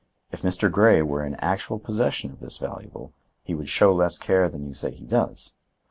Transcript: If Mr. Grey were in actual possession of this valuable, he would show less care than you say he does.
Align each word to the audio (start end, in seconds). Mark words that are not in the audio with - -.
If 0.31 0.41
Mr. 0.41 0.71
Grey 0.71 1.03
were 1.03 1.23
in 1.23 1.35
actual 1.35 1.77
possession 1.77 2.31
of 2.31 2.39
this 2.39 2.57
valuable, 2.57 3.13
he 3.43 3.53
would 3.53 3.69
show 3.69 3.93
less 3.93 4.17
care 4.17 4.49
than 4.49 4.65
you 4.65 4.73
say 4.73 4.89
he 4.89 5.05
does. 5.05 5.57